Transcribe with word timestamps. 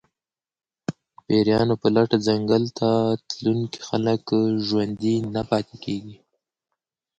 د 0.85 0.87
پېریانو 1.25 1.75
په 1.81 1.87
لټه 1.95 2.17
ځنګل 2.27 2.63
ته 2.79 2.89
تلونکي 3.29 3.79
خلک 3.87 4.23
ژوندي 4.67 5.15
نه 5.35 5.41
پاتې 5.49 5.75
کېږي. 5.85 6.15